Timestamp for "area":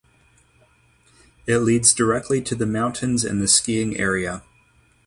3.97-4.41